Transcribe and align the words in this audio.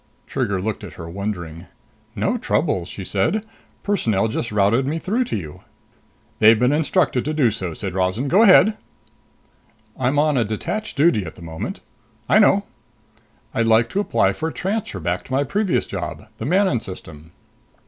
Trigger 0.25 0.59
looked 0.59 0.83
at 0.83 0.93
her, 0.93 1.07
wondering. 1.07 1.67
"No 2.15 2.35
trouble," 2.35 2.85
she 2.85 3.05
said. 3.05 3.45
"Personnel 3.83 4.27
just 4.29 4.51
routed 4.51 4.87
me 4.87 4.97
through 4.97 5.25
to 5.25 5.35
you." 5.37 5.61
"They've 6.39 6.57
been 6.57 6.71
instructed 6.71 7.23
to 7.23 7.35
do 7.35 7.51
so," 7.51 7.75
said 7.75 7.93
Rozan. 7.93 8.27
"Go 8.27 8.41
ahead." 8.41 8.75
"I'm 9.99 10.17
on 10.17 10.43
detached 10.47 10.97
duty 10.97 11.23
at 11.23 11.35
the 11.35 11.43
moment." 11.43 11.81
"I 12.27 12.39
know." 12.39 12.65
"I'd 13.53 13.67
like 13.67 13.89
to 13.89 13.99
apply 13.99 14.33
for 14.33 14.49
a 14.49 14.53
transfer 14.53 14.99
back 14.99 15.23
to 15.25 15.33
my 15.33 15.43
previous 15.43 15.85
job. 15.85 16.25
The 16.39 16.45
Manon 16.45 16.79
System." 16.79 17.31